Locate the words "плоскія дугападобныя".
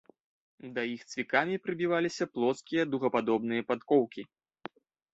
2.33-3.61